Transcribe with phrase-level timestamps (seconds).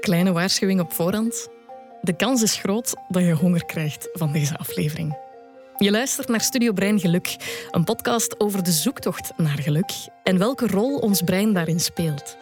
[0.00, 1.48] Kleine waarschuwing op voorhand.
[2.00, 5.16] De kans is groot dat je honger krijgt van deze aflevering.
[5.78, 7.36] Je luistert naar Studio Brein Geluk,
[7.70, 9.90] een podcast over de zoektocht naar geluk
[10.22, 12.36] en welke rol ons brein daarin speelt.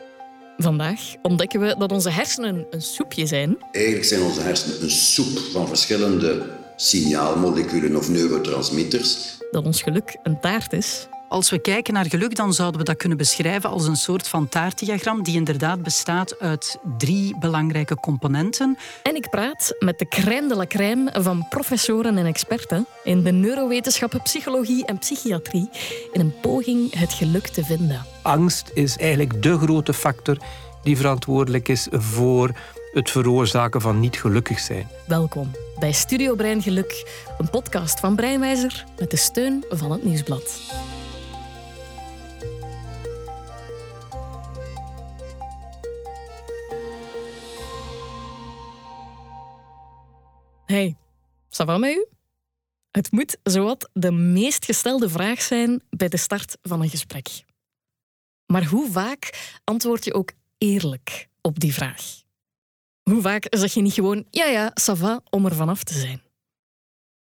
[0.57, 3.57] Vandaag ontdekken we dat onze hersenen een soepje zijn.
[3.73, 9.39] Eigenlijk zijn onze hersenen een soep van verschillende signaalmoleculen of neurotransmitters.
[9.51, 11.07] Dat ons geluk een taart is.
[11.29, 14.49] Als we kijken naar geluk, dan zouden we dat kunnen beschrijven als een soort van
[14.49, 18.79] taartdiagram die inderdaad bestaat uit drie belangrijke componenten.
[19.03, 23.33] En ik praat met de crème de la crème van professoren en experten in de
[23.33, 25.69] neurowetenschappen, psychologie en psychiatrie
[26.13, 28.05] in een poging het geluk te vinden.
[28.23, 30.37] Angst is eigenlijk de grote factor
[30.83, 32.51] die verantwoordelijk is voor
[32.93, 34.89] het veroorzaken van niet gelukkig zijn.
[35.07, 37.07] Welkom bij Studio Brein Geluk,
[37.39, 40.61] een podcast van Breinwijzer met de steun van het Nieuwsblad.
[50.77, 50.97] Hey,
[51.49, 52.07] ça va met u?
[52.91, 57.45] Het moet zowat de meest gestelde vraag zijn bij de start van een gesprek.
[58.47, 62.23] Maar hoe vaak antwoord je ook eerlijk op die vraag?
[63.03, 66.23] Hoe vaak zeg je niet gewoon ja ja, ça va, om er vanaf te zijn?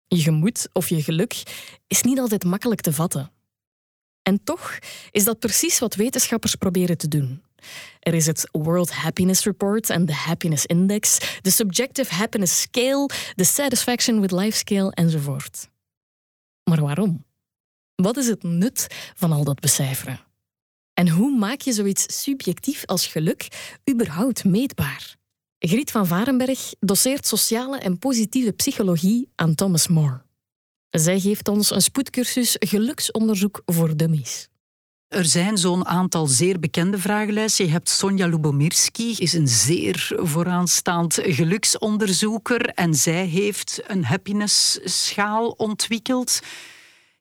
[0.08, 1.42] Je gemoed of je geluk
[1.86, 3.33] is niet altijd makkelijk te vatten.
[4.29, 4.79] En toch
[5.11, 7.43] is dat precies wat wetenschappers proberen te doen.
[8.01, 13.45] Er is het World Happiness Report en de Happiness Index, de Subjective Happiness Scale, de
[13.45, 15.69] Satisfaction with Life Scale enzovoort.
[16.65, 17.25] Maar waarom?
[17.95, 20.21] Wat is het nut van al dat becijferen?
[20.95, 23.49] En hoe maak je zoiets subjectief als geluk
[23.91, 25.17] überhaupt meetbaar?
[25.59, 30.26] Griet van Varenberg doseert sociale en positieve psychologie aan Thomas More.
[30.91, 34.48] Zij geeft ons een spoedcursus geluksonderzoek voor dummies.
[35.09, 37.65] Er zijn zo'n aantal zeer bekende vragenlijsten.
[37.65, 45.48] Je hebt Sonja Lubomirski, is een zeer vooraanstaand geluksonderzoeker en zij heeft een happiness schaal
[45.48, 46.41] ontwikkeld.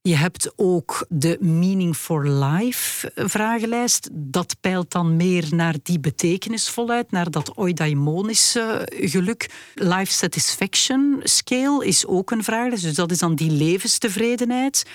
[0.07, 4.09] Je hebt ook de Meaning for Life vragenlijst.
[4.11, 9.49] Dat peilt dan meer naar die betekenisvolheid, naar dat eudaimonische geluk.
[9.73, 14.85] Life Satisfaction Scale is ook een vragenlijst, dus dat is dan die levenstevredenheid.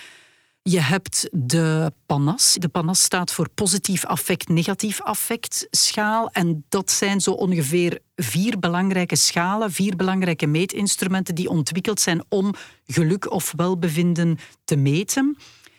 [0.62, 2.56] Je hebt de PANAS.
[2.58, 6.30] De PANAS staat voor positief affect, negatief affect schaal.
[6.30, 12.54] En dat zijn zo ongeveer vier belangrijke schalen, vier belangrijke meetinstrumenten die ontwikkeld zijn om
[12.86, 15.36] geluk of welbevinden te meten.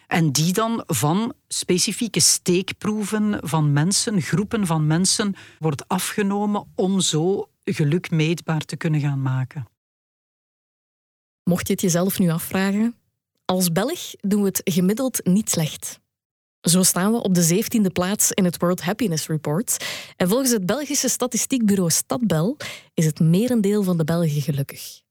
[0.07, 7.49] En die dan van specifieke steekproeven van mensen, groepen van mensen, wordt afgenomen om zo
[7.63, 9.67] geluk meetbaar te kunnen gaan maken.
[11.43, 12.95] Mocht je het jezelf nu afvragen,
[13.51, 15.99] als Belg doen we het gemiddeld niet slecht.
[16.61, 19.85] Zo staan we op de 17e plaats in het World Happiness Report.
[20.15, 22.57] En volgens het Belgische statistiekbureau Stadbel
[22.93, 25.01] is het merendeel van de Belgen gelukkig.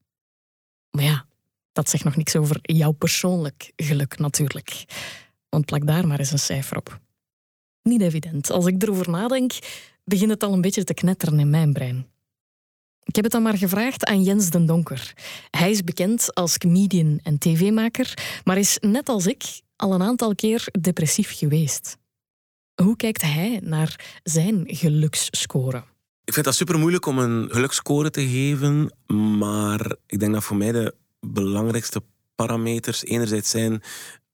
[0.91, 1.25] Maar ja,
[1.71, 4.85] dat zegt nog niks over jouw persoonlijk geluk natuurlijk.
[5.49, 6.99] Want plak daar maar eens een cijfer op.
[7.81, 8.51] Niet evident.
[8.51, 9.51] Als ik erover nadenk,
[10.03, 12.07] begint het al een beetje te knetteren in mijn brein.
[13.03, 15.13] Ik heb het dan maar gevraagd aan Jens den Donker.
[15.49, 18.13] Hij is bekend als comedian en tv-maker,
[18.43, 21.97] maar is net als ik al een aantal keer depressief geweest.
[22.83, 25.83] Hoe kijkt hij naar zijn geluksscore?
[26.23, 28.93] Ik vind dat super moeilijk om een geluksscore te geven,
[29.37, 32.01] maar ik denk dat voor mij de belangrijkste
[32.35, 33.81] parameters enerzijds zijn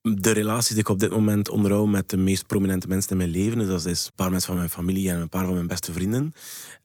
[0.01, 3.29] de relaties die ik op dit moment onderhoud met de meest prominente mensen in mijn
[3.29, 3.57] leven.
[3.57, 5.93] Dus dat is een paar mensen van mijn familie en een paar van mijn beste
[5.93, 6.33] vrienden.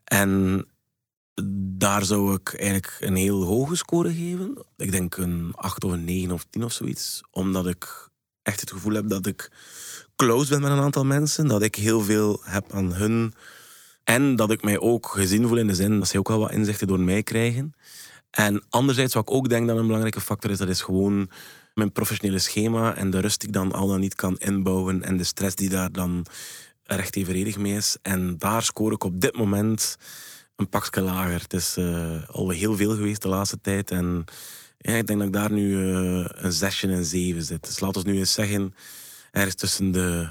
[0.05, 0.65] En
[1.79, 4.65] daar zou ik eigenlijk een heel hoge score geven.
[4.77, 7.21] Ik denk een 8 of een 9 of 10 of zoiets.
[7.31, 8.09] Omdat ik
[8.43, 9.51] echt het gevoel heb dat ik
[10.17, 11.49] close ben met een aantal mensen.
[11.49, 13.35] Dat ik heel veel heb aan hun.
[14.05, 16.53] En dat ik mij ook gezien voel in de zin dat ze ook wel wat
[16.53, 17.75] inzichten door mij krijgen.
[18.31, 21.31] En anderzijds, wat ik ook denk dat een belangrijke factor is, dat is gewoon
[21.75, 25.17] mijn professionele schema en de rust die ik dan al dan niet kan inbouwen en
[25.17, 26.27] de stress die daar dan
[26.85, 27.97] recht evenredig mee is.
[28.03, 29.97] En daar score ik op dit moment
[30.57, 31.41] een pakje lager.
[31.41, 33.91] Het is uh, al heel veel geweest de laatste tijd.
[33.91, 34.25] En
[34.79, 37.65] ja, ik denk dat ik daar nu uh, een zesje en zeven zit.
[37.65, 38.75] Dus laten we nu eens zeggen,
[39.31, 40.29] ergens tussen de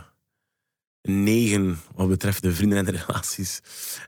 [1.02, 3.62] negen wat betreft de vrienden en de relaties.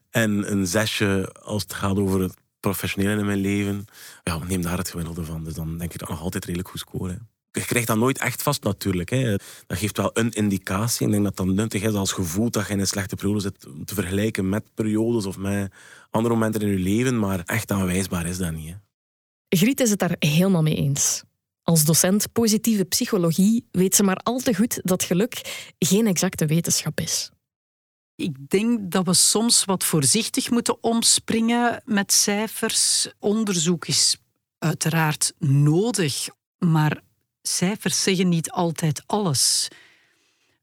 [0.09, 3.85] En een zesje als het gaat over het professionele in mijn leven.
[4.23, 5.43] Ja, neem daar het gemiddelde van.
[5.43, 8.41] Dus dan denk ik dat nog altijd redelijk goed scoren je krijgt dat nooit echt
[8.41, 9.09] vast natuurlijk.
[9.09, 9.35] Hè.
[9.67, 11.05] Dat geeft wel een indicatie.
[11.05, 13.59] Ik denk dat dat nuttig is als gevoel dat je in een slechte periode zit
[13.85, 15.73] te vergelijken met periodes of met
[16.09, 17.19] andere momenten in je leven.
[17.19, 18.69] Maar echt aanwijsbaar is dat niet.
[18.69, 18.75] Hè.
[19.57, 21.23] Griet is het daar helemaal mee eens.
[21.63, 25.41] Als docent positieve psychologie weet ze maar al te goed dat geluk
[25.79, 27.31] geen exacte wetenschap is.
[28.15, 33.11] Ik denk dat we soms wat voorzichtig moeten omspringen met cijfers.
[33.19, 34.17] Onderzoek is
[34.57, 36.27] uiteraard nodig,
[36.57, 37.01] maar
[37.43, 39.67] cijfers zeggen niet altijd alles.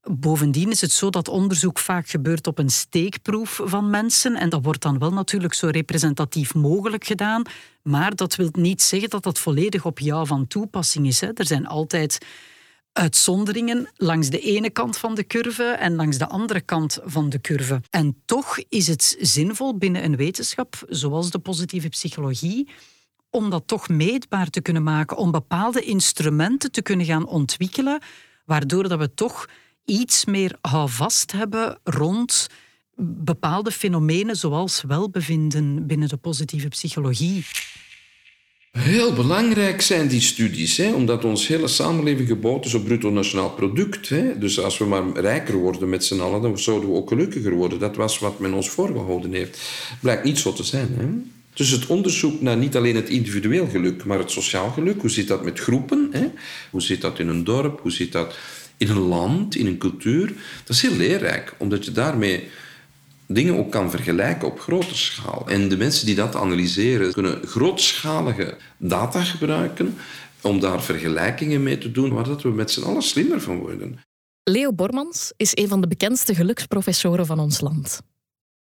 [0.03, 4.37] Bovendien is het zo dat onderzoek vaak gebeurt op een steekproef van mensen.
[4.37, 7.43] En dat wordt dan wel natuurlijk zo representatief mogelijk gedaan.
[7.83, 11.21] Maar dat wil niet zeggen dat dat volledig op jou van toepassing is.
[11.21, 11.29] Hè.
[11.35, 12.19] Er zijn altijd
[12.93, 17.41] uitzonderingen langs de ene kant van de curve en langs de andere kant van de
[17.41, 17.81] curve.
[17.91, 22.69] En toch is het zinvol binnen een wetenschap, zoals de positieve psychologie,
[23.31, 28.01] om dat toch meetbaar te kunnen maken, om bepaalde instrumenten te kunnen gaan ontwikkelen,
[28.45, 29.49] waardoor dat we toch
[29.85, 32.49] iets meer houvast hebben rond
[33.03, 37.45] bepaalde fenomenen zoals welbevinden binnen de positieve psychologie.
[38.71, 43.51] Heel belangrijk zijn die studies, hè, omdat ons hele samenleving gebouwd is op bruto nationaal
[43.51, 44.09] product.
[44.09, 44.39] Hè.
[44.39, 47.79] Dus als we maar rijker worden met z'n allen, dan zouden we ook gelukkiger worden.
[47.79, 49.61] Dat was wat men ons voorgehouden heeft.
[50.01, 50.89] Blijkt niet zo te zijn.
[50.97, 51.07] Hè.
[51.61, 55.01] Dus het onderzoek naar niet alleen het individueel geluk, maar het sociaal geluk.
[55.01, 56.09] Hoe zit dat met groepen?
[56.13, 56.31] Hè?
[56.71, 57.81] Hoe zit dat in een dorp?
[57.81, 58.37] Hoe zit dat
[58.77, 60.27] in een land, in een cultuur?
[60.65, 62.49] Dat is heel leerrijk, omdat je daarmee
[63.27, 65.49] dingen ook kan vergelijken op grote schaal.
[65.49, 69.97] En de mensen die dat analyseren kunnen grootschalige data gebruiken
[70.41, 73.99] om daar vergelijkingen mee te doen, waar dat we met z'n allen slimmer van worden.
[74.45, 78.01] Leo Bormans is een van de bekendste geluksprofessoren van ons land.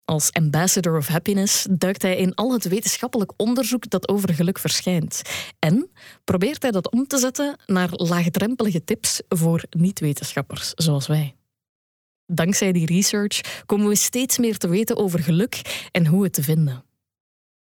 [0.09, 5.21] Als ambassador of happiness duikt hij in al het wetenschappelijk onderzoek dat over geluk verschijnt.
[5.59, 5.89] En
[6.23, 11.35] probeert hij dat om te zetten naar laagdrempelige tips voor niet-wetenschappers zoals wij.
[12.25, 16.43] Dankzij die research komen we steeds meer te weten over geluk en hoe het te
[16.43, 16.83] vinden.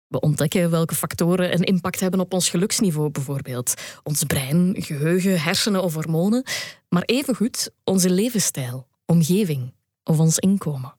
[0.06, 5.82] We ontdekken welke factoren een impact hebben op ons geluksniveau, bijvoorbeeld ons brein, geheugen, hersenen
[5.82, 6.44] of hormonen,
[6.88, 10.94] maar evengoed onze levensstijl, omgeving of ons inkomen.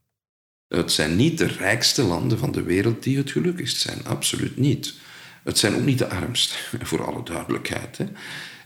[0.76, 4.94] Het zijn niet de rijkste landen van de wereld die het gelukkigst zijn, absoluut niet.
[5.44, 6.56] Het zijn ook niet de armste,
[6.90, 7.98] voor alle duidelijkheid.
[7.98, 8.06] Hè.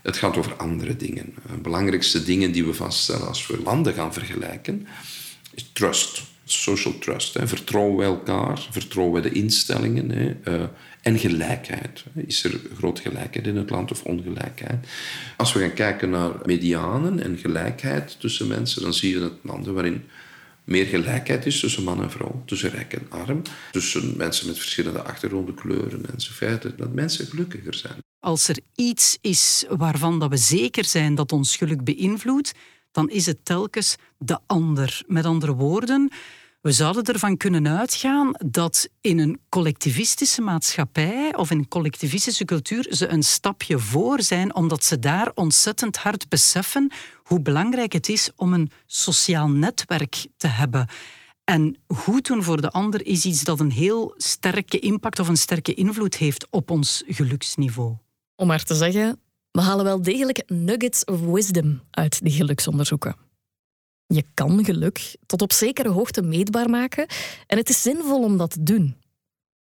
[0.02, 1.34] Het gaat over andere dingen.
[1.62, 4.86] Belangrijkste dingen die we vaststellen als we landen gaan vergelijken,
[5.54, 7.38] is trust, social trust.
[7.42, 10.36] Vertrouwen we elkaar, vertrouwen we de instellingen hè.
[10.44, 10.64] Uh,
[11.02, 12.04] en gelijkheid.
[12.26, 14.86] Is er grote gelijkheid in het land of ongelijkheid?
[15.36, 19.74] Als we gaan kijken naar medianen en gelijkheid tussen mensen, dan zie je dat landen
[19.74, 20.04] waarin
[20.70, 25.02] meer gelijkheid is tussen man en vrouw, tussen rijk en arm, tussen mensen met verschillende
[25.02, 27.98] achtergronden, kleuren enzovoort, dat mensen gelukkiger zijn.
[28.18, 32.52] Als er iets is waarvan dat we zeker zijn dat ons geluk beïnvloedt,
[32.92, 35.02] dan is het telkens de ander.
[35.06, 36.10] Met andere woorden,
[36.60, 42.86] we zouden ervan kunnen uitgaan dat in een collectivistische maatschappij of in een collectivistische cultuur
[42.90, 46.92] ze een stapje voor zijn, omdat ze daar ontzettend hard beseffen
[47.22, 50.88] hoe belangrijk het is om een sociaal netwerk te hebben.
[51.44, 55.36] En goed doen voor de ander is iets dat een heel sterke impact of een
[55.36, 57.96] sterke invloed heeft op ons geluksniveau.
[58.36, 59.20] Om maar te zeggen,
[59.50, 63.29] we halen wel degelijk nuggets of wisdom uit die geluksonderzoeken.
[64.12, 67.06] Je kan geluk tot op zekere hoogte meetbaar maken
[67.46, 68.96] en het is zinvol om dat te doen.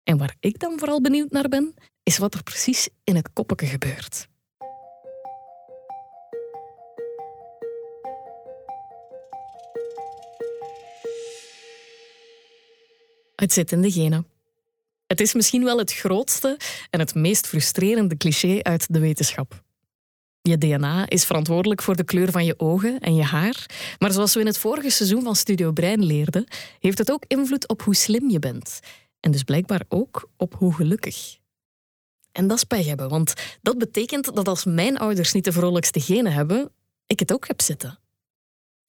[0.03, 3.65] En waar ik dan vooral benieuwd naar ben, is wat er precies in het koppeke
[3.65, 4.27] gebeurt.
[13.35, 14.27] Het zit in de genen.
[15.07, 16.59] Het is misschien wel het grootste
[16.89, 19.63] en het meest frustrerende cliché uit de wetenschap.
[20.49, 23.65] Je DNA is verantwoordelijk voor de kleur van je ogen en je haar,
[23.99, 26.47] maar zoals we in het vorige seizoen van Studio Brein leerden,
[26.79, 28.79] heeft het ook invloed op hoe slim je bent.
[29.19, 31.37] En dus blijkbaar ook op hoe gelukkig.
[32.31, 35.99] En dat is pech hebben, want dat betekent dat als mijn ouders niet de vrolijkste
[35.99, 36.71] genen hebben,
[37.05, 37.99] ik het ook heb zitten.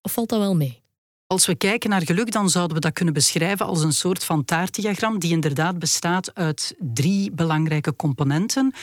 [0.03, 0.83] Of valt dat wel mee?
[1.27, 4.45] Als we kijken naar geluk, dan zouden we dat kunnen beschrijven als een soort van
[4.45, 8.75] taartdiagram die inderdaad bestaat uit drie belangrijke componenten.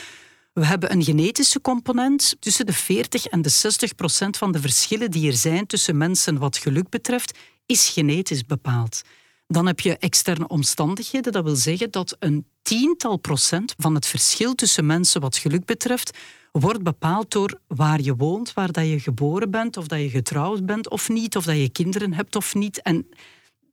[0.54, 2.36] We hebben een genetische component.
[2.40, 6.38] Tussen de 40 en de 60 procent van de verschillen die er zijn tussen mensen
[6.38, 9.02] wat geluk betreft, is genetisch bepaald.
[9.48, 11.32] Dan heb je externe omstandigheden.
[11.32, 16.18] Dat wil zeggen dat een tiental procent van het verschil tussen mensen wat geluk betreft
[16.52, 20.66] wordt bepaald door waar je woont, waar dat je geboren bent, of dat je getrouwd
[20.66, 22.82] bent of niet, of dat je kinderen hebt of niet.
[22.82, 23.08] En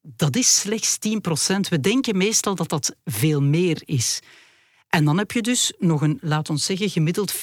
[0.03, 1.69] dat is slechts 10 procent.
[1.69, 4.21] We denken meestal dat dat veel meer is.
[4.89, 7.41] En dan heb je dus nog een, laat ons zeggen, gemiddeld 40%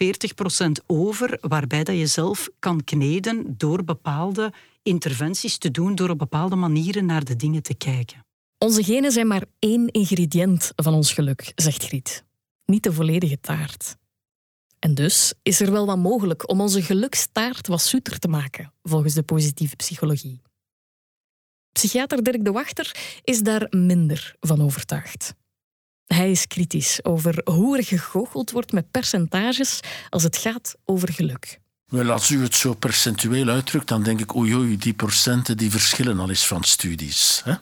[0.85, 6.55] over, waarbij dat je zelf kan kneden door bepaalde interventies te doen, door op bepaalde
[6.55, 8.25] manieren naar de dingen te kijken.
[8.57, 12.23] Onze genen zijn maar één ingrediënt van ons geluk, zegt Griet.
[12.65, 13.95] Niet de volledige taart.
[14.79, 19.13] En dus is er wel wat mogelijk om onze gelukstaart wat zoeter te maken, volgens
[19.13, 20.41] de positieve psychologie.
[21.71, 25.35] Psychiater Dirk de Wachter is daar minder van overtuigd.
[26.05, 31.59] Hij is kritisch over hoe er gegoocheld wordt met percentages als het gaat over geluk.
[31.85, 36.19] Wel, als u het zo percentueel uitdrukt, dan denk ik, oei, die procenten die verschillen
[36.19, 37.41] al eens van studies.
[37.43, 37.53] Hè?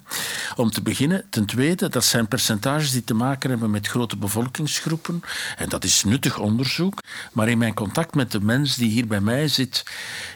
[0.55, 1.25] Om te beginnen.
[1.29, 5.21] Ten tweede, dat zijn percentages die te maken hebben met grote bevolkingsgroepen.
[5.57, 6.99] En dat is nuttig onderzoek.
[7.31, 9.83] Maar in mijn contact met de mens die hier bij mij zit,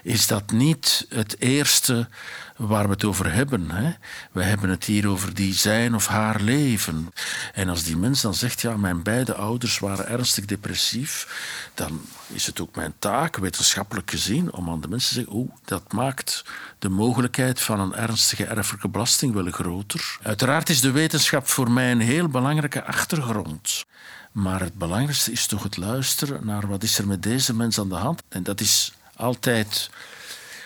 [0.04, 2.10] is dat niet het eerste
[2.58, 3.72] waar we het over hebben.
[3.72, 3.92] Hè.
[4.32, 7.14] We hebben het hier over die zijn of haar leven.
[7.54, 11.28] En als die mens dan zegt, ja, mijn beide ouders waren ernstig depressief,
[11.74, 15.52] dan is het ook mijn taak, wetenschappelijk gezien, om aan de mensen te zeggen, oeh,
[15.66, 16.46] dat maakt
[16.80, 20.18] de mogelijkheid van een ernstige erfelijke belasting wel groter.
[20.24, 23.86] Uiteraard is de wetenschap voor mij een heel belangrijke achtergrond.
[24.32, 27.90] Maar het belangrijkste is toch het luisteren naar wat is er met deze mens aan
[27.90, 28.24] de hand.
[28.30, 29.90] En dat is altijd,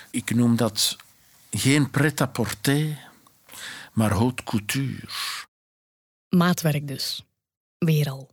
[0.10, 0.98] ik noem dat
[1.58, 3.10] geen pret-à-porter,
[3.94, 5.08] maar haute couture.
[6.30, 7.26] Maatwerk dus.
[7.78, 8.30] Weer al.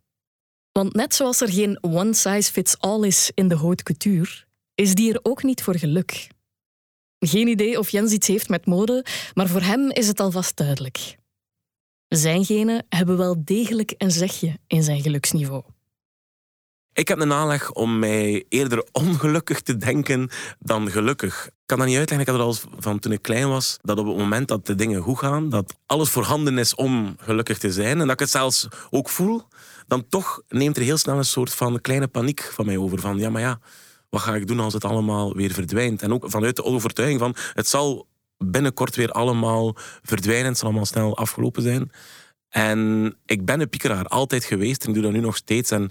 [0.72, 4.44] Want net zoals er geen one size fits all is in de haute couture,
[4.74, 6.28] is die er ook niet voor geluk.
[7.18, 11.16] Geen idee of Jens iets heeft met mode, maar voor hem is het alvast duidelijk.
[12.08, 15.64] Zijn genen hebben wel degelijk een zegje in zijn geluksniveau.
[16.98, 21.46] Ik heb een aanleg om mij eerder ongelukkig te denken dan gelukkig.
[21.46, 22.26] Ik kan dat niet uitleggen.
[22.26, 24.74] Ik had het al van toen ik klein was, dat op het moment dat de
[24.74, 28.30] dingen goed gaan, dat alles voorhanden is om gelukkig te zijn en dat ik het
[28.30, 29.42] zelfs ook voel,
[29.86, 33.00] dan toch neemt er heel snel een soort van kleine paniek van mij over.
[33.00, 33.60] Van ja, maar ja,
[34.10, 36.02] wat ga ik doen als het allemaal weer verdwijnt?
[36.02, 38.06] En ook vanuit de overtuiging van het zal
[38.38, 41.90] binnenkort weer allemaal verdwijnen, het zal allemaal snel afgelopen zijn.
[42.48, 45.70] En ik ben een piekeraar, altijd geweest en ik doe dat nu nog steeds.
[45.70, 45.90] En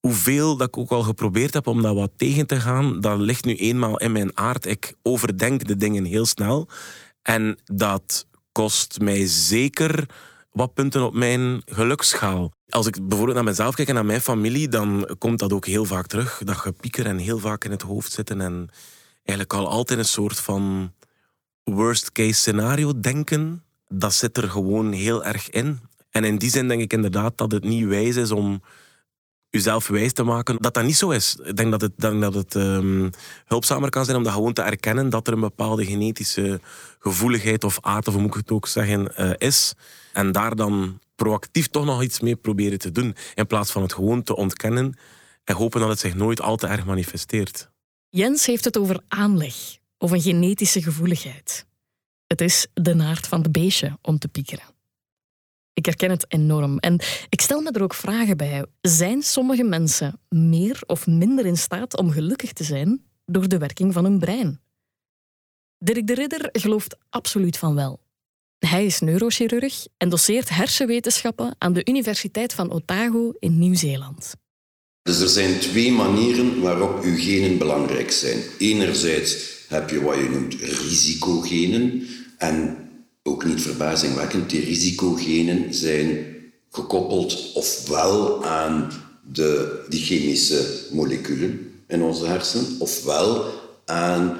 [0.00, 3.44] hoeveel dat ik ook al geprobeerd heb om dat wat tegen te gaan, dat ligt
[3.44, 4.66] nu eenmaal in mijn aard.
[4.66, 6.68] Ik overdenk de dingen heel snel.
[7.22, 10.06] En dat kost mij zeker
[10.50, 12.52] wat punten op mijn geluksschaal.
[12.68, 15.84] Als ik bijvoorbeeld naar mezelf kijk en naar mijn familie, dan komt dat ook heel
[15.84, 16.42] vaak terug.
[16.44, 18.68] Dat gepieker en heel vaak in het hoofd zitten en
[19.24, 20.92] eigenlijk al altijd een soort van
[21.64, 23.64] worst case scenario denken.
[23.88, 25.80] Dat zit er gewoon heel erg in.
[26.10, 28.62] En in die zin denk ik inderdaad dat het niet wijs is om
[29.50, 31.36] jezelf wijs te maken dat dat niet zo is.
[31.42, 33.10] Ik denk dat het, denk dat het um,
[33.44, 36.60] hulpzamer kan zijn om dat gewoon te erkennen dat er een bepaalde genetische
[36.98, 39.74] gevoeligheid of aard, of hoe moet ik het ook zeggen, uh, is.
[40.12, 43.92] En daar dan proactief toch nog iets mee proberen te doen, in plaats van het
[43.92, 44.94] gewoon te ontkennen
[45.44, 47.70] en hopen dat het zich nooit al te erg manifesteert.
[48.08, 49.54] Jens heeft het over aanleg
[49.98, 51.66] of een genetische gevoeligheid.
[52.26, 54.64] Het is de naart van de beestje om te piekeren.
[55.72, 56.78] Ik herken het enorm.
[56.78, 58.66] En ik stel me er ook vragen bij.
[58.80, 63.92] Zijn sommige mensen meer of minder in staat om gelukkig te zijn door de werking
[63.92, 64.60] van hun brein?
[65.78, 68.00] Dirk de Ridder gelooft absoluut van wel.
[68.58, 74.34] Hij is neurochirurg en doseert hersenwetenschappen aan de Universiteit van Otago in Nieuw-Zeeland.
[75.02, 78.42] Dus er zijn twee manieren waarop uw genen belangrijk zijn.
[78.58, 82.06] Enerzijds heb je wat je noemt risicogenen.
[82.38, 82.89] En
[83.30, 86.26] ook niet verbazingwekkend, die risicogenen zijn
[86.70, 88.92] gekoppeld ofwel aan
[89.32, 93.44] de, die chemische moleculen in onze hersenen, ofwel
[93.84, 94.36] aan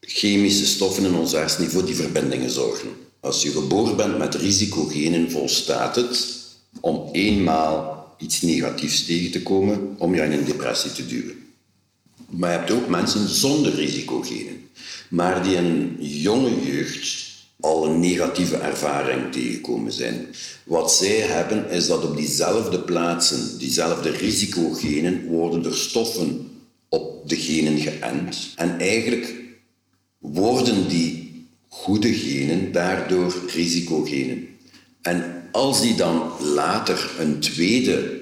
[0.00, 2.88] chemische stoffen in onze hersenen die voor die verbindingen zorgen.
[3.20, 6.38] Als je geboren bent met risicogenen, volstaat het
[6.80, 11.38] om eenmaal iets negatiefs tegen te komen om je in een depressie te duwen.
[12.30, 14.68] Maar je hebt ook mensen zonder risicogenen,
[15.08, 17.29] maar die een jonge jeugd
[17.60, 20.26] al een negatieve ervaring tegengekomen zijn.
[20.64, 26.48] Wat zij hebben is dat op diezelfde plaatsen, diezelfde risicogenen, worden er stoffen
[26.88, 28.52] op de genen geënt.
[28.56, 29.34] En eigenlijk
[30.18, 31.30] worden die
[31.68, 34.48] goede genen daardoor risicogenen.
[35.02, 38.20] En als die dan later een tweede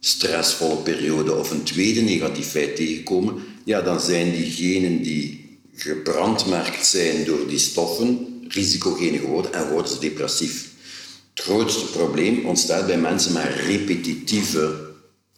[0.00, 6.86] stressvolle periode of een tweede negativ feit tegenkomen, ja, dan zijn die genen die gebrandmerkt
[6.86, 10.74] zijn door die stoffen, risicogene geworden en worden ze depressief.
[11.34, 14.84] Het grootste probleem ontstaat bij mensen met repetitieve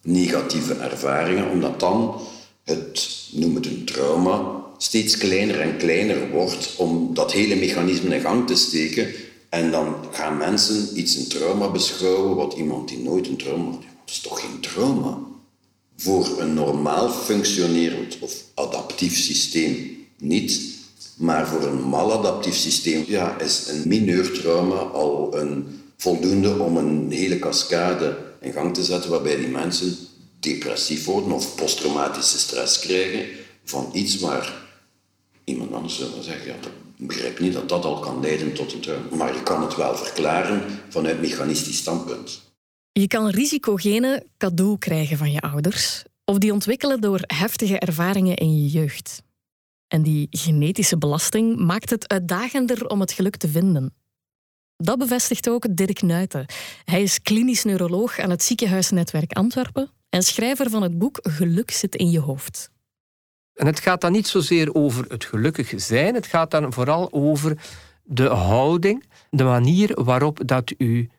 [0.01, 2.21] negatieve ervaringen, omdat dan
[2.63, 8.21] het, noem het een trauma, steeds kleiner en kleiner wordt om dat hele mechanisme in
[8.21, 9.13] gang te steken.
[9.49, 13.81] En dan gaan mensen iets een trauma beschouwen, wat iemand die nooit een trauma had.
[13.81, 15.17] Dat is toch geen trauma?
[15.97, 20.77] Voor een normaal functionerend of adaptief systeem niet.
[21.19, 27.11] Maar voor een maladaptief systeem ja, is een mineur trauma al een voldoende om een
[27.11, 29.97] hele cascade in gang te zetten waarbij die mensen
[30.39, 33.25] depressief worden of posttraumatische stress krijgen
[33.63, 34.53] van iets waar
[35.43, 36.55] iemand anders zou zeggen, ja,
[36.97, 39.15] Ik begrijp niet dat dat al kan leiden tot een trauma.
[39.15, 42.41] Maar je kan het wel verklaren vanuit mechanistisch standpunt.
[42.91, 48.61] Je kan risicogenen cadeau krijgen van je ouders, of die ontwikkelen door heftige ervaringen in
[48.61, 49.21] je jeugd.
[49.89, 53.93] En die genetische belasting maakt het uitdagender om het geluk te vinden.
[54.77, 56.45] Dat bevestigt ook Dirk Nuiten.
[56.83, 61.95] Hij is klinisch neuroloog aan het ziekenhuisnetwerk Antwerpen en schrijver van het boek Geluk zit
[61.95, 62.69] in je hoofd.
[63.53, 67.57] En het gaat dan niet zozeer over het gelukkig zijn, het gaat dan vooral over
[68.03, 71.09] de houding, de manier waarop dat u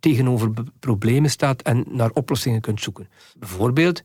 [0.00, 3.08] tegenover problemen staat en naar oplossingen kunt zoeken.
[3.38, 4.02] Bijvoorbeeld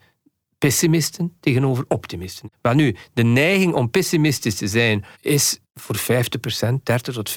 [0.58, 2.52] pessimisten tegenover optimisten.
[2.62, 6.02] Maar nu, de neiging om pessimistisch te zijn is voor 50%,
[6.84, 7.34] 30 tot 50%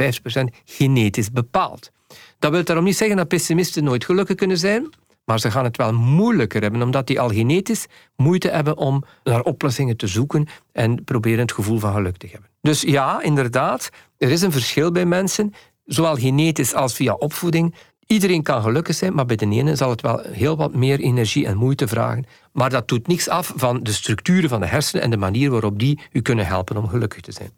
[0.65, 1.91] genetisch bepaald.
[2.39, 4.89] Dat wil daarom niet zeggen dat pessimisten nooit gelukkig kunnen zijn,
[5.25, 9.43] maar ze gaan het wel moeilijker hebben, omdat die al genetisch moeite hebben om naar
[9.43, 12.51] oplossingen te zoeken en proberen het gevoel van geluk te hebben.
[12.61, 17.75] Dus ja, inderdaad, er is een verschil bij mensen, zowel genetisch als via opvoeding.
[18.09, 21.47] Iedereen kan gelukkig zijn, maar bij de ene zal het wel heel wat meer energie
[21.47, 22.27] en moeite vragen.
[22.53, 25.79] Maar dat doet niks af van de structuren van de hersenen en de manier waarop
[25.79, 27.51] die u kunnen helpen om gelukkig te zijn.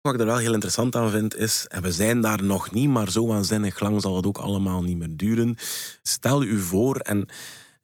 [0.00, 2.88] Wat ik er wel heel interessant aan vind is, en we zijn daar nog niet,
[2.88, 5.56] maar zo waanzinnig lang zal het ook allemaal niet meer duren.
[6.02, 7.28] Stel u voor, en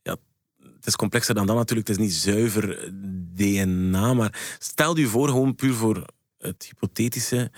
[0.03, 0.17] ja,
[0.75, 2.93] het is complexer dan dat natuurlijk, het is niet zuiver
[3.35, 6.07] DNA, maar stel u voor, gewoon puur voor
[6.39, 7.51] het hypothetische,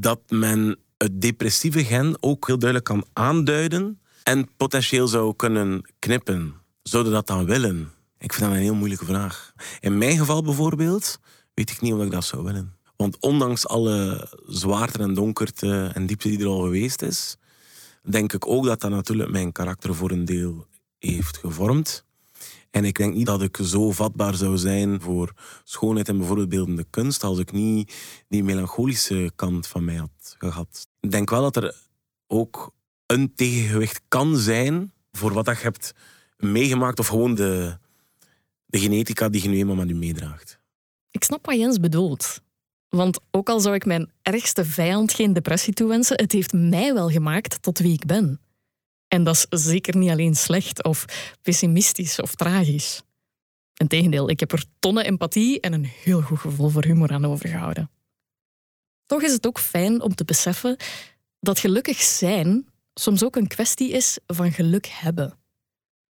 [0.00, 6.54] dat men het depressieve gen ook heel duidelijk kan aanduiden en potentieel zou kunnen knippen.
[6.82, 7.92] Zouden dat dan willen?
[8.18, 9.52] Ik vind dat een heel moeilijke vraag.
[9.80, 11.18] In mijn geval bijvoorbeeld,
[11.54, 12.76] weet ik niet of ik dat zou willen.
[12.96, 17.36] Want ondanks alle zwaarte en donkerte en diepte die er al geweest is,
[18.02, 20.66] denk ik ook dat dat natuurlijk mijn karakter voor een deel
[20.98, 22.04] heeft gevormd.
[22.70, 25.32] En ik denk niet dat ik zo vatbaar zou zijn voor
[25.64, 27.94] schoonheid en bijvoorbeeld beeldende kunst als ik niet
[28.28, 30.88] die melancholische kant van mij had gehad.
[31.00, 31.74] Ik denk wel dat er
[32.26, 32.74] ook
[33.06, 35.94] een tegengewicht kan zijn voor wat je hebt
[36.36, 37.78] meegemaakt of gewoon de,
[38.66, 40.58] de genetica die je nu eenmaal met je meedraagt.
[41.10, 42.40] Ik snap wat Jens bedoelt.
[42.88, 47.08] Want ook al zou ik mijn ergste vijand geen depressie toewensen, het heeft mij wel
[47.08, 48.40] gemaakt tot wie ik ben.
[49.08, 51.04] En dat is zeker niet alleen slecht of
[51.42, 53.02] pessimistisch of tragisch.
[53.74, 57.90] Integendeel, ik heb er tonnen empathie en een heel goed gevoel voor humor aan overgehouden.
[59.06, 60.76] Toch is het ook fijn om te beseffen
[61.40, 65.38] dat gelukkig zijn soms ook een kwestie is van geluk hebben.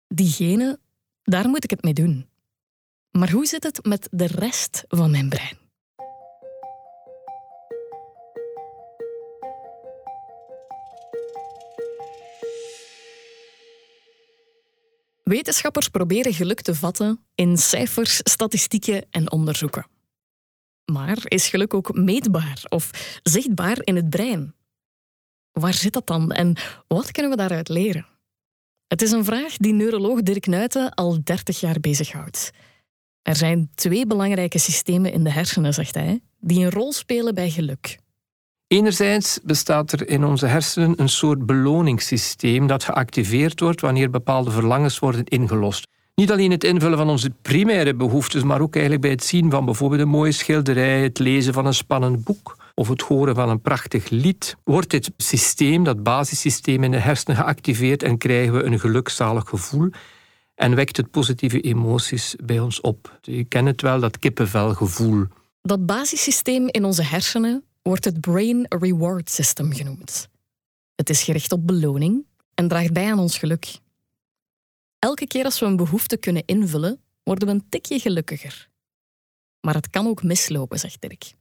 [0.07, 0.79] Diegene,
[1.23, 2.29] daar moet ik het mee doen.
[3.11, 5.62] Maar hoe zit het met de rest van mijn brein?
[15.33, 19.87] Wetenschappers proberen geluk te vatten in cijfers, statistieken en onderzoeken.
[20.91, 24.55] Maar is geluk ook meetbaar of zichtbaar in het brein?
[25.51, 26.55] Waar zit dat dan en
[26.87, 28.05] wat kunnen we daaruit leren?
[28.87, 32.51] Het is een vraag die neuroloog Dirk Nuiten al 30 jaar bezighoudt.
[33.21, 37.49] Er zijn twee belangrijke systemen in de hersenen, zegt hij, die een rol spelen bij
[37.49, 37.97] geluk.
[38.73, 44.99] Enerzijds bestaat er in onze hersenen een soort beloningssysteem dat geactiveerd wordt wanneer bepaalde verlangens
[44.99, 45.87] worden ingelost.
[46.15, 49.65] Niet alleen het invullen van onze primaire behoeftes, maar ook eigenlijk bij het zien van
[49.65, 53.61] bijvoorbeeld een mooie schilderij, het lezen van een spannend boek of het horen van een
[53.61, 58.79] prachtig lied, wordt dit systeem, dat basissysteem in de hersenen geactiveerd en krijgen we een
[58.79, 59.89] gelukzalig gevoel
[60.55, 63.19] en wekt het positieve emoties bij ons op.
[63.21, 65.25] Je kent het wel, dat kippenvelgevoel.
[65.61, 70.29] Dat basissysteem in onze hersenen wordt het Brain Reward System genoemd.
[70.95, 73.79] Het is gericht op beloning en draagt bij aan ons geluk.
[74.99, 78.69] Elke keer als we een behoefte kunnen invullen, worden we een tikje gelukkiger.
[79.61, 81.33] Maar het kan ook mislopen, zegt Dirk.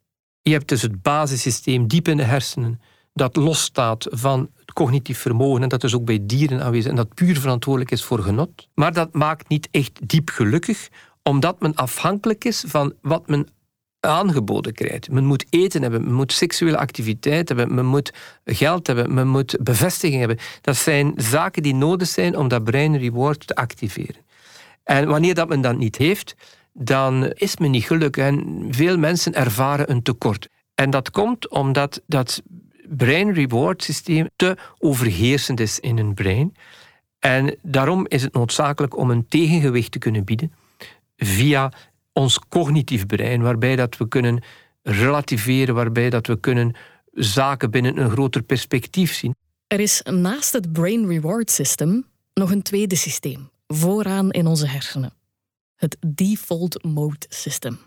[0.42, 2.80] Je hebt dus het basissysteem diep in de hersenen,
[3.12, 7.14] dat losstaat van het cognitief vermogen en dat is ook bij dieren aanwezig en dat
[7.14, 8.68] puur verantwoordelijk is voor genot.
[8.74, 10.88] Maar dat maakt niet echt diep gelukkig,
[11.22, 13.48] omdat men afhankelijk is van wat men
[14.06, 15.10] aangeboden krijgt.
[15.10, 18.12] Men moet eten hebben, men moet seksuele activiteit hebben, men moet
[18.44, 20.38] geld hebben, men moet bevestiging hebben.
[20.60, 24.16] Dat zijn zaken die nodig zijn om dat brain reward te activeren.
[24.84, 26.34] En wanneer dat men dat niet heeft,
[26.72, 28.24] dan is men niet gelukkig.
[28.24, 30.48] En veel mensen ervaren een tekort.
[30.74, 32.42] En dat komt omdat dat
[32.88, 36.54] brain reward systeem te overheersend is in een brein.
[37.18, 40.52] En daarom is het noodzakelijk om een tegengewicht te kunnen bieden
[41.16, 41.72] via
[42.12, 44.42] ons cognitief brein, waarbij dat we kunnen
[44.82, 46.74] relativeren, waarbij dat we kunnen
[47.12, 49.34] zaken binnen een groter perspectief zien.
[49.66, 55.12] Er is naast het Brain Reward System nog een tweede systeem, vooraan in onze hersenen.
[55.76, 57.78] Het Default Mode System.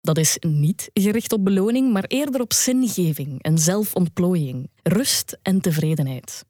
[0.00, 6.44] Dat is niet gericht op beloning, maar eerder op zingeving en zelfontplooiing, rust en tevredenheid.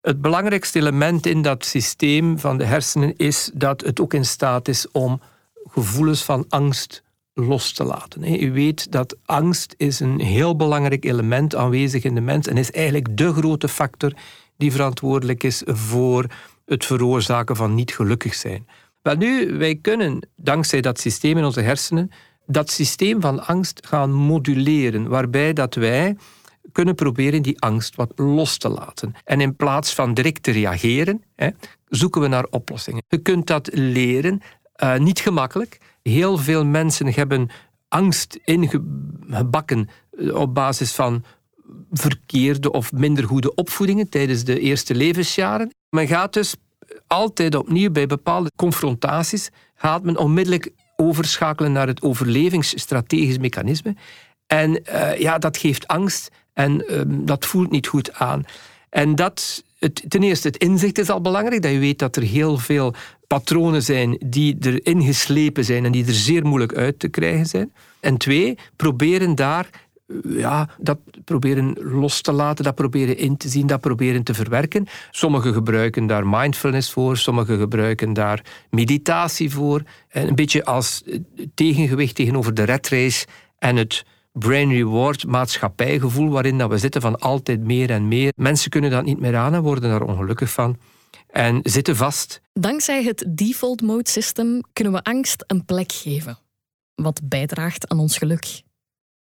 [0.00, 4.68] Het belangrijkste element in dat systeem van de hersenen is dat het ook in staat
[4.68, 5.20] is om
[5.70, 7.02] gevoelens van angst
[7.34, 8.42] los te laten.
[8.42, 12.70] U weet dat angst is een heel belangrijk element aanwezig in de mens en is
[12.70, 14.12] eigenlijk de grote factor
[14.56, 16.26] die verantwoordelijk is voor
[16.64, 18.66] het veroorzaken van niet gelukkig zijn.
[19.02, 22.10] Wel nu, wij kunnen dankzij dat systeem in onze hersenen
[22.46, 26.16] dat systeem van angst gaan moduleren, waarbij dat wij
[26.72, 29.14] kunnen proberen die angst wat los te laten.
[29.24, 31.48] En in plaats van direct te reageren, hè,
[31.88, 33.02] zoeken we naar oplossingen.
[33.08, 34.40] Je kunt dat leren,
[34.84, 35.78] uh, niet gemakkelijk.
[36.02, 37.50] Heel veel mensen hebben
[37.88, 41.24] angst ingebakken eh, op basis van
[41.90, 45.74] verkeerde of minder goede opvoedingen tijdens de eerste levensjaren.
[45.90, 46.54] Men gaat dus
[47.06, 53.94] altijd opnieuw bij bepaalde confrontaties, gaat men onmiddellijk overschakelen naar het overlevingsstrategisch mechanisme.
[54.46, 58.44] En uh, ja, dat geeft angst en um, dat voelt niet goed aan.
[58.90, 62.22] En dat, het, ten eerste, het inzicht is al belangrijk, dat je weet dat er
[62.22, 62.94] heel veel
[63.32, 67.72] patronen zijn die erin geslepen zijn en die er zeer moeilijk uit te krijgen zijn.
[68.00, 69.68] En twee, proberen daar
[70.28, 74.86] ja, dat proberen los te laten, dat proberen in te zien, dat proberen te verwerken.
[75.10, 79.82] Sommigen gebruiken daar mindfulness voor, sommigen gebruiken daar meditatie voor.
[80.08, 81.02] En een beetje als
[81.54, 83.26] tegengewicht tegenover de red race
[83.58, 88.32] en het brain reward maatschappijgevoel waarin dat we zitten van altijd meer en meer.
[88.36, 90.76] Mensen kunnen dat niet meer aan en worden daar ongelukkig van
[91.32, 92.40] en zitten vast.
[92.52, 96.38] Dankzij het default mode system kunnen we angst een plek geven,
[96.94, 98.62] wat bijdraagt aan ons geluk.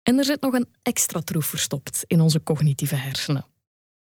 [0.04, 3.46] En er zit nog een extra troef verstopt in onze cognitieve hersenen.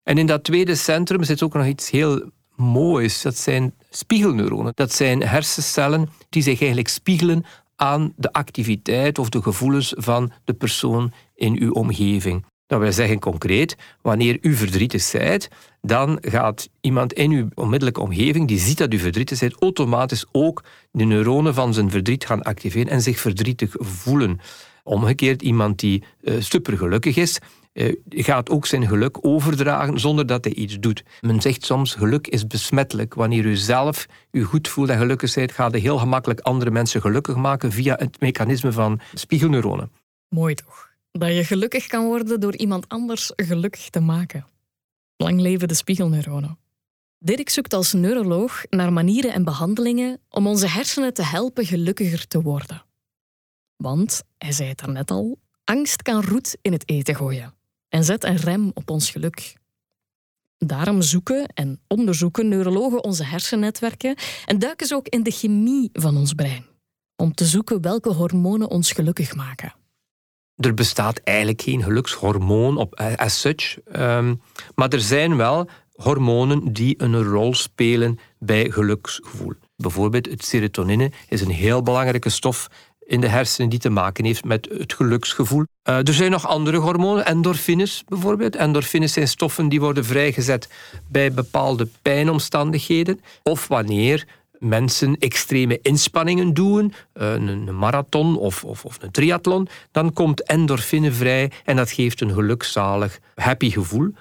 [0.03, 3.22] En in dat tweede centrum zit ook nog iets heel moois.
[3.22, 4.72] Dat zijn spiegelneuronen.
[4.74, 7.44] Dat zijn hersencellen die zich eigenlijk spiegelen
[7.77, 12.44] aan de activiteit of de gevoelens van de persoon in uw omgeving.
[12.68, 15.48] Dat wil zeggen concreet, wanneer u verdrietig bent,
[15.81, 20.64] dan gaat iemand in uw onmiddellijke omgeving, die ziet dat u verdrietig bent, automatisch ook
[20.90, 24.40] de neuronen van zijn verdriet gaan activeren en zich verdrietig voelen.
[24.83, 27.38] Omgekeerd, iemand die uh, supergelukkig is,
[27.72, 31.04] uh, gaat ook zijn geluk overdragen zonder dat hij iets doet.
[31.20, 33.14] Men zegt soms, geluk is besmettelijk.
[33.14, 37.00] Wanneer u zelf u goed voelt en gelukkig bent, gaat u heel gemakkelijk andere mensen
[37.00, 39.90] gelukkig maken via het mechanisme van spiegelneuronen.
[40.28, 40.88] Mooi toch?
[41.18, 44.46] Dat je gelukkig kan worden door iemand anders gelukkig te maken.
[45.16, 46.59] Lang leven de spiegelneuronen.
[47.18, 52.42] Dirk zoekt als neuroloog naar manieren en behandelingen om onze hersenen te helpen gelukkiger te
[52.42, 52.85] worden.
[53.76, 57.54] Want, hij zei het daarnet al, angst kan roet in het eten gooien
[57.88, 59.57] en zet een rem op ons geluk.
[60.59, 66.16] Daarom zoeken en onderzoeken neurologen onze hersennetwerken en duiken ze ook in de chemie van
[66.16, 66.66] ons brein,
[67.16, 69.74] om te zoeken welke hormonen ons gelukkig maken.
[70.59, 74.35] Er bestaat eigenlijk geen gelukshormoon op, eh, as such, ehm,
[74.75, 79.53] maar er zijn wel hormonen die een rol spelen bij geluksgevoel.
[79.77, 82.68] Bijvoorbeeld het serotonine is een heel belangrijke stof
[83.09, 85.64] in de hersenen die te maken heeft met het geluksgevoel.
[85.85, 88.57] Uh, er zijn nog andere hormonen, endorfines bijvoorbeeld.
[88.57, 90.68] Endorfines zijn stoffen die worden vrijgezet
[91.07, 94.27] bij bepaalde pijnomstandigheden of wanneer
[94.59, 101.12] mensen extreme inspanningen doen, eh, een marathon of, of, of, een triathlon, dan komt endorfine
[101.12, 104.12] vrij en dat geeft een gelukzalig, happy gevoel.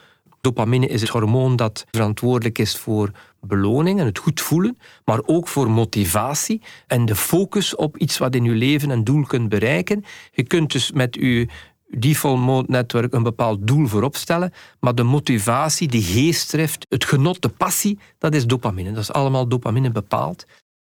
[0.42, 5.48] Dopamine is het hormoon dat verantwoordelijk is voor beloning en het goed voelen, maar ook
[5.48, 10.04] voor motivatie en de focus op iets wat in je leven een doel kunt bereiken.
[10.32, 11.48] Je kunt dus met je
[11.88, 17.42] default mode netwerk een bepaald doel voorop stellen, maar de motivatie, de geestdrift, het genot,
[17.42, 18.92] de passie, dat is dopamine.
[18.92, 20.46] Dat is allemaal dopamine bepaald.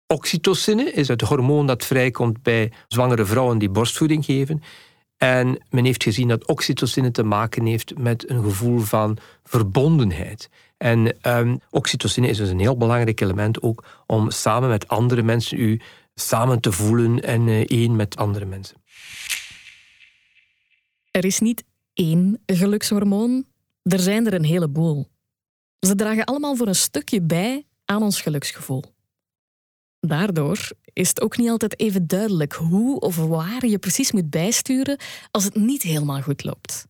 [0.06, 4.62] Oxytocine is het hormoon dat vrijkomt bij zwangere vrouwen die borstvoeding geven.
[5.16, 10.50] En men heeft gezien dat oxytocine te maken heeft met een gevoel van verbondenheid.
[10.76, 15.60] En um, oxytocine is dus een heel belangrijk element ook om samen met andere mensen
[15.60, 15.80] u
[16.14, 18.76] samen te voelen en uh, één met andere mensen.
[21.10, 23.44] Er is niet één gelukshormoon,
[23.82, 25.08] er zijn er een heleboel.
[25.80, 28.84] Ze dragen allemaal voor een stukje bij aan ons geluksgevoel.
[30.00, 34.98] Daardoor is het ook niet altijd even duidelijk hoe of waar je precies moet bijsturen
[35.30, 36.86] als het niet helemaal goed loopt.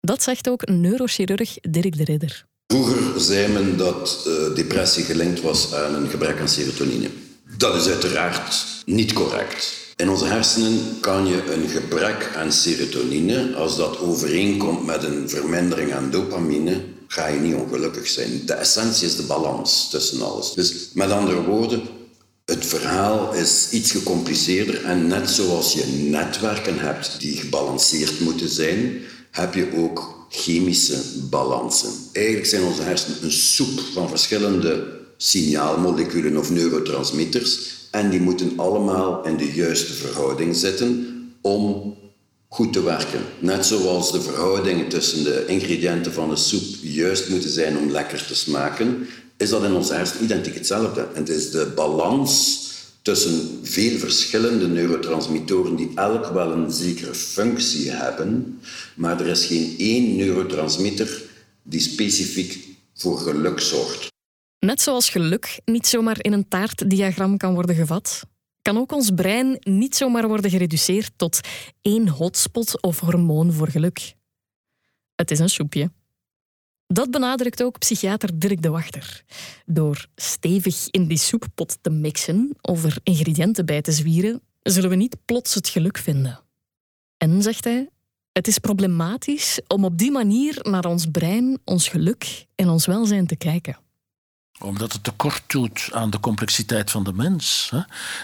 [0.00, 2.46] Dat zegt ook neurochirurg Dirk de Ridder.
[2.66, 7.10] Vroeger zei men dat uh, depressie gelinkt was aan een gebrek aan serotonine.
[7.56, 9.83] Dat is uiteraard niet correct.
[9.96, 15.92] In onze hersenen kan je een gebrek aan serotonine, als dat overeenkomt met een vermindering
[15.92, 18.46] aan dopamine, ga je niet ongelukkig zijn.
[18.46, 20.52] De essentie is de balans tussen alles.
[20.52, 21.82] Dus met andere woorden,
[22.44, 29.00] Het verhaal is iets gecompliceerder en net zoals je netwerken hebt die gebalanceerd moeten zijn,
[29.30, 31.90] heb je ook chemische balansen.
[32.12, 37.58] Eigenlijk zijn onze hersenen een soep van verschillende signaalmoleculen of neurotransmitters
[37.94, 41.06] en die moeten allemaal in de juiste verhouding zitten
[41.40, 41.94] om
[42.48, 43.20] goed te werken.
[43.38, 48.26] Net zoals de verhoudingen tussen de ingrediënten van de soep juist moeten zijn om lekker
[48.26, 51.08] te smaken, is dat in onze hersenen identiek hetzelfde.
[51.12, 52.62] Het is de balans
[53.02, 58.60] tussen veel verschillende neurotransmittoren die elk wel een zekere functie hebben,
[58.94, 61.22] maar er is geen één neurotransmitter
[61.62, 62.58] die specifiek
[62.94, 64.13] voor geluk zorgt.
[64.64, 68.26] Net zoals geluk niet zomaar in een taartdiagram kan worden gevat,
[68.62, 71.40] kan ook ons brein niet zomaar worden gereduceerd tot
[71.82, 74.14] één hotspot of hormoon voor geluk.
[75.14, 75.92] Het is een soepje.
[76.86, 79.24] Dat benadrukt ook psychiater Dirk de Wachter.
[79.66, 84.96] Door stevig in die soeppot te mixen of er ingrediënten bij te zwieren, zullen we
[84.96, 86.40] niet plots het geluk vinden.
[87.16, 87.88] En, zegt hij,
[88.32, 93.26] het is problematisch om op die manier naar ons brein, ons geluk en ons welzijn
[93.26, 93.82] te kijken
[94.58, 97.72] omdat het tekort doet aan de complexiteit van de mens.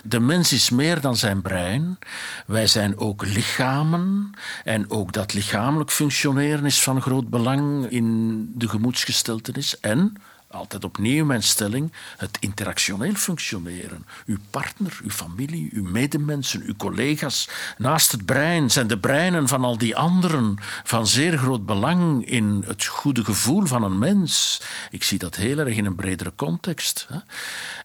[0.05, 1.99] De mens is meer dan zijn brein.
[2.47, 4.31] Wij zijn ook lichamen.
[4.64, 9.81] En ook dat lichamelijk functioneren is van groot belang in de gemoedsgesteltenis.
[9.81, 10.16] En
[10.50, 14.06] altijd opnieuw mijn stelling, het interactioneel functioneren.
[14.26, 17.48] Uw partner, uw familie, uw medemensen, uw collega's.
[17.78, 22.64] Naast het brein zijn de breinen van al die anderen van zeer groot belang in
[22.66, 24.62] het goede gevoel van een mens.
[24.90, 27.08] Ik zie dat heel erg in een bredere context.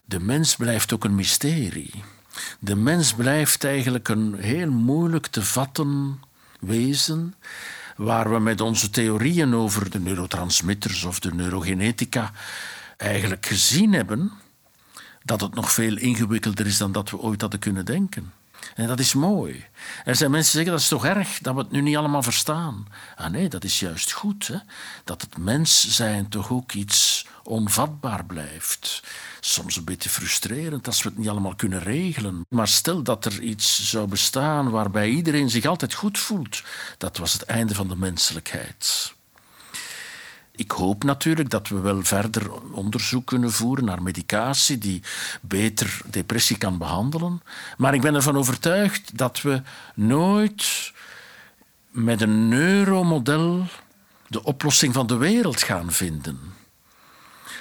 [0.04, 2.04] De mens blijft ook een mysterie.
[2.58, 6.20] De mens blijft eigenlijk een heel moeilijk te vatten
[6.60, 7.34] wezen
[7.96, 12.32] waar we met onze theorieën over de neurotransmitters of de neurogenetica
[12.96, 14.32] eigenlijk gezien hebben
[15.22, 18.32] dat het nog veel ingewikkelder is dan dat we ooit hadden kunnen denken.
[18.74, 19.64] En dat is mooi.
[20.04, 22.22] Er zijn mensen die zeggen dat is toch erg dat we het nu niet allemaal
[22.22, 22.86] verstaan.
[23.16, 24.46] Ah nee, dat is juist goed.
[24.46, 24.58] Hè?
[25.04, 29.02] Dat het mens zijn toch ook iets onvatbaar blijft.
[29.40, 32.46] Soms een beetje frustrerend als we het niet allemaal kunnen regelen.
[32.48, 36.62] Maar stel dat er iets zou bestaan waarbij iedereen zich altijd goed voelt,
[36.98, 39.14] dat was het einde van de menselijkheid.
[40.56, 45.02] Ik hoop natuurlijk dat we wel verder onderzoek kunnen voeren naar medicatie die
[45.40, 47.42] beter depressie kan behandelen.
[47.76, 49.62] Maar ik ben ervan overtuigd dat we
[49.94, 50.92] nooit
[51.90, 53.66] met een neuromodel
[54.28, 56.54] de oplossing van de wereld gaan vinden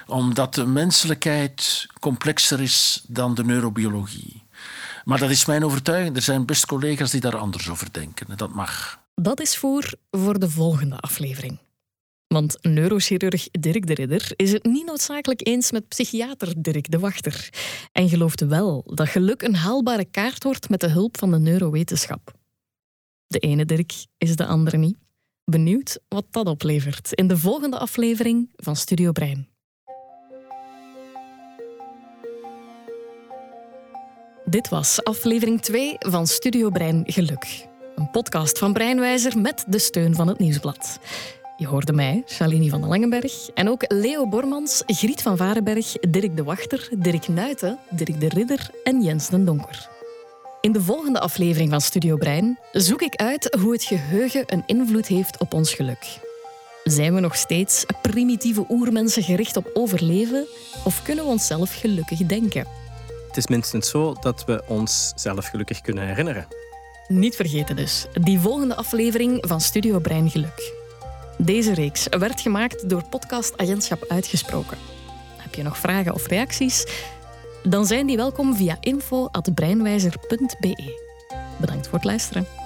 [0.07, 4.43] omdat de menselijkheid complexer is dan de neurobiologie.
[5.05, 6.15] Maar dat is mijn overtuiging.
[6.15, 8.27] Er zijn best collega's die daar anders over denken.
[8.29, 8.99] En dat mag.
[9.15, 11.57] Dat is voor, voor de volgende aflevering.
[12.35, 17.49] Want neurochirurg Dirk de Ridder is het niet noodzakelijk eens met psychiater Dirk de Wachter.
[17.91, 22.33] En gelooft wel dat geluk een haalbare kaart wordt met de hulp van de neurowetenschap.
[23.27, 24.97] De ene Dirk is de andere niet.
[25.43, 29.47] Benieuwd wat dat oplevert in de volgende aflevering van Studio Brein.
[34.45, 37.67] Dit was aflevering 2 van Studio Brein Geluk.
[37.95, 40.99] Een podcast van Breinwijzer met de steun van het Nieuwsblad.
[41.57, 46.35] Je hoorde mij, Shalini van den Langenberg, en ook Leo Bormans, Griet van Varenberg, Dirk
[46.35, 49.89] de Wachter, Dirk Nuiten, Dirk de Ridder en Jens den Donker.
[50.61, 55.07] In de volgende aflevering van Studio Brein zoek ik uit hoe het geheugen een invloed
[55.07, 56.19] heeft op ons geluk.
[56.83, 60.47] Zijn we nog steeds primitieve oermensen gericht op overleven
[60.83, 62.67] of kunnen we onszelf gelukkig denken?
[63.27, 66.47] Het is minstens zo dat we ons zelf gelukkig kunnen herinneren.
[67.07, 70.83] Niet vergeten dus, die volgende aflevering van Studio Brein Geluk.
[71.37, 74.77] Deze reeks werd gemaakt door podcast Agentschap Uitgesproken.
[75.37, 76.85] Heb je nog vragen of reacties?
[77.63, 81.03] Dan zijn die welkom via info.breinwijzer.be.
[81.59, 82.64] Bedankt voor het luisteren.